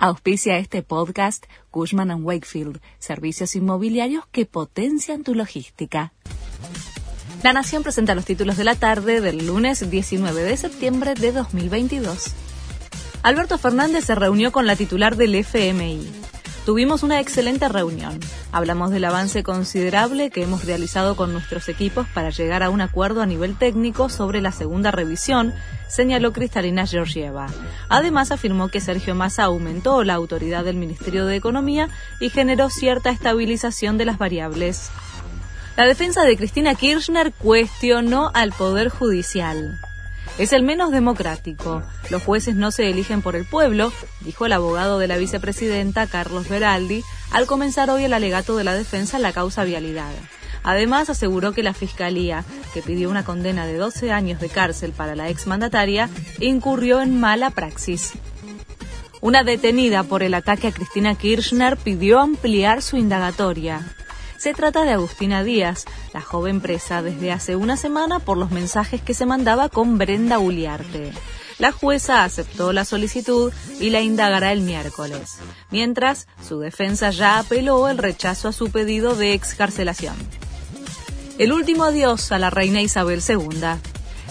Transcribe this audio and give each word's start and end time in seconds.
Auspicia 0.00 0.58
este 0.58 0.84
podcast 0.84 1.44
Cushman⁇ 1.72 2.10
Wakefield, 2.22 2.80
servicios 3.00 3.56
inmobiliarios 3.56 4.24
que 4.30 4.46
potencian 4.46 5.24
tu 5.24 5.34
logística. 5.34 6.12
La 7.42 7.52
Nación 7.52 7.82
presenta 7.82 8.14
los 8.14 8.24
títulos 8.24 8.56
de 8.56 8.62
la 8.62 8.76
tarde 8.76 9.20
del 9.20 9.44
lunes 9.44 9.90
19 9.90 10.44
de 10.44 10.56
septiembre 10.56 11.14
de 11.14 11.32
2022. 11.32 12.26
Alberto 13.24 13.58
Fernández 13.58 14.04
se 14.04 14.14
reunió 14.14 14.52
con 14.52 14.68
la 14.68 14.76
titular 14.76 15.16
del 15.16 15.34
FMI. 15.34 16.27
Tuvimos 16.68 17.02
una 17.02 17.18
excelente 17.18 17.66
reunión. 17.66 18.20
Hablamos 18.52 18.90
del 18.90 19.06
avance 19.06 19.42
considerable 19.42 20.28
que 20.28 20.42
hemos 20.42 20.66
realizado 20.66 21.16
con 21.16 21.32
nuestros 21.32 21.66
equipos 21.70 22.06
para 22.08 22.28
llegar 22.28 22.62
a 22.62 22.68
un 22.68 22.82
acuerdo 22.82 23.22
a 23.22 23.26
nivel 23.26 23.56
técnico 23.56 24.10
sobre 24.10 24.42
la 24.42 24.52
segunda 24.52 24.90
revisión, 24.90 25.54
señaló 25.88 26.34
Cristalina 26.34 26.86
Georgieva. 26.86 27.46
Además, 27.88 28.32
afirmó 28.32 28.68
que 28.68 28.82
Sergio 28.82 29.14
Massa 29.14 29.44
aumentó 29.44 30.04
la 30.04 30.12
autoridad 30.12 30.62
del 30.62 30.76
Ministerio 30.76 31.24
de 31.24 31.36
Economía 31.36 31.88
y 32.20 32.28
generó 32.28 32.68
cierta 32.68 33.08
estabilización 33.08 33.96
de 33.96 34.04
las 34.04 34.18
variables. 34.18 34.90
La 35.74 35.86
defensa 35.86 36.24
de 36.24 36.36
Cristina 36.36 36.74
Kirchner 36.74 37.32
cuestionó 37.32 38.30
al 38.34 38.52
Poder 38.52 38.90
Judicial. 38.90 39.80
Es 40.38 40.52
el 40.52 40.62
menos 40.62 40.92
democrático. 40.92 41.82
Los 42.10 42.22
jueces 42.22 42.54
no 42.54 42.70
se 42.70 42.88
eligen 42.88 43.22
por 43.22 43.34
el 43.34 43.44
pueblo, 43.44 43.92
dijo 44.20 44.46
el 44.46 44.52
abogado 44.52 45.00
de 45.00 45.08
la 45.08 45.16
vicepresidenta 45.16 46.06
Carlos 46.06 46.48
Beraldi 46.48 47.02
al 47.32 47.46
comenzar 47.46 47.90
hoy 47.90 48.04
el 48.04 48.12
alegato 48.12 48.56
de 48.56 48.62
la 48.62 48.74
defensa 48.74 49.16
en 49.16 49.24
la 49.24 49.32
causa 49.32 49.64
vialidad. 49.64 50.12
Además, 50.62 51.10
aseguró 51.10 51.52
que 51.52 51.64
la 51.64 51.74
Fiscalía, 51.74 52.44
que 52.72 52.82
pidió 52.82 53.10
una 53.10 53.24
condena 53.24 53.66
de 53.66 53.76
12 53.76 54.12
años 54.12 54.40
de 54.40 54.48
cárcel 54.48 54.92
para 54.92 55.16
la 55.16 55.28
exmandataria, 55.28 56.08
incurrió 56.38 57.00
en 57.00 57.18
mala 57.18 57.50
praxis. 57.50 58.12
Una 59.20 59.42
detenida 59.42 60.04
por 60.04 60.22
el 60.22 60.34
ataque 60.34 60.68
a 60.68 60.72
Cristina 60.72 61.16
Kirchner 61.16 61.76
pidió 61.76 62.20
ampliar 62.20 62.82
su 62.82 62.96
indagatoria. 62.96 63.96
Se 64.38 64.54
trata 64.54 64.84
de 64.84 64.92
Agustina 64.92 65.42
Díaz, 65.42 65.84
la 66.14 66.20
joven 66.20 66.60
presa 66.60 67.02
desde 67.02 67.32
hace 67.32 67.56
una 67.56 67.76
semana 67.76 68.20
por 68.20 68.38
los 68.38 68.52
mensajes 68.52 69.02
que 69.02 69.12
se 69.12 69.26
mandaba 69.26 69.68
con 69.68 69.98
Brenda 69.98 70.38
Uliarte. 70.38 71.10
La 71.58 71.72
jueza 71.72 72.22
aceptó 72.22 72.72
la 72.72 72.84
solicitud 72.84 73.52
y 73.80 73.90
la 73.90 74.00
indagará 74.00 74.52
el 74.52 74.60
miércoles, 74.60 75.38
mientras 75.72 76.28
su 76.48 76.60
defensa 76.60 77.10
ya 77.10 77.40
apeló 77.40 77.88
el 77.88 77.98
rechazo 77.98 78.46
a 78.46 78.52
su 78.52 78.70
pedido 78.70 79.16
de 79.16 79.34
excarcelación. 79.34 80.14
El 81.38 81.52
último 81.52 81.82
adiós 81.82 82.30
a 82.30 82.38
la 82.38 82.50
reina 82.50 82.80
Isabel 82.80 83.20
II. 83.28 83.60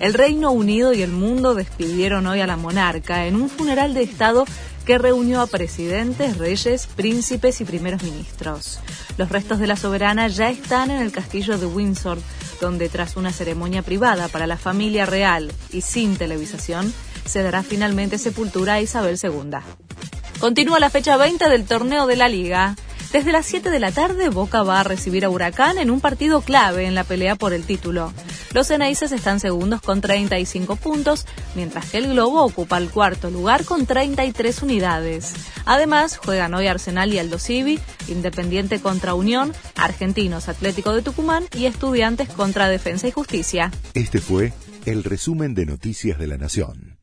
El 0.00 0.12
Reino 0.12 0.50
Unido 0.50 0.92
y 0.92 1.00
el 1.00 1.12
mundo 1.12 1.54
despidieron 1.54 2.26
hoy 2.26 2.40
a 2.40 2.46
la 2.46 2.58
monarca 2.58 3.26
en 3.26 3.36
un 3.36 3.48
funeral 3.48 3.94
de 3.94 4.02
Estado 4.02 4.44
que 4.84 4.98
reunió 4.98 5.40
a 5.40 5.46
presidentes, 5.46 6.38
reyes, 6.38 6.86
príncipes 6.86 7.60
y 7.60 7.64
primeros 7.64 8.02
ministros. 8.02 8.80
Los 9.16 9.30
restos 9.30 9.58
de 9.58 9.66
la 9.66 9.76
soberana 9.76 10.28
ya 10.28 10.50
están 10.50 10.90
en 10.90 11.00
el 11.00 11.12
castillo 11.12 11.58
de 11.58 11.66
Windsor, 11.66 12.18
donde 12.60 12.88
tras 12.88 13.16
una 13.16 13.32
ceremonia 13.32 13.82
privada 13.82 14.28
para 14.28 14.46
la 14.46 14.56
familia 14.56 15.06
real 15.06 15.52
y 15.72 15.80
sin 15.80 16.16
televisación, 16.16 16.92
se 17.24 17.42
dará 17.42 17.62
finalmente 17.62 18.18
sepultura 18.18 18.74
a 18.74 18.80
Isabel 18.80 19.18
II. 19.22 19.58
Continúa 20.38 20.78
la 20.78 20.90
fecha 20.90 21.16
20 21.16 21.48
del 21.48 21.64
torneo 21.64 22.06
de 22.06 22.16
la 22.16 22.28
liga. 22.28 22.76
Desde 23.12 23.32
las 23.32 23.46
7 23.46 23.70
de 23.70 23.80
la 23.80 23.92
tarde, 23.92 24.28
Boca 24.28 24.62
va 24.62 24.80
a 24.80 24.84
recibir 24.84 25.24
a 25.24 25.30
Huracán 25.30 25.78
en 25.78 25.90
un 25.90 26.00
partido 26.00 26.42
clave 26.42 26.86
en 26.86 26.94
la 26.94 27.04
pelea 27.04 27.36
por 27.36 27.52
el 27.52 27.64
título. 27.64 28.12
Los 28.54 28.68
Ceneices 28.68 29.10
están 29.10 29.40
segundos 29.40 29.82
con 29.82 30.00
35 30.00 30.76
puntos, 30.76 31.26
mientras 31.56 31.90
que 31.90 31.98
el 31.98 32.10
Globo 32.12 32.44
ocupa 32.44 32.78
el 32.78 32.88
cuarto 32.88 33.28
lugar 33.28 33.64
con 33.64 33.84
33 33.84 34.62
unidades. 34.62 35.34
Además, 35.64 36.16
juegan 36.18 36.54
hoy 36.54 36.68
Arsenal 36.68 37.12
y 37.12 37.18
Aldo 37.18 37.40
Civi, 37.40 37.80
Independiente 38.06 38.80
contra 38.80 39.14
Unión, 39.14 39.52
Argentinos 39.74 40.48
Atlético 40.48 40.94
de 40.94 41.02
Tucumán 41.02 41.46
y 41.52 41.66
Estudiantes 41.66 42.28
contra 42.28 42.68
Defensa 42.68 43.08
y 43.08 43.10
Justicia. 43.10 43.72
Este 43.92 44.20
fue 44.20 44.52
el 44.86 45.02
resumen 45.02 45.54
de 45.54 45.66
Noticias 45.66 46.16
de 46.16 46.28
la 46.28 46.38
Nación. 46.38 46.93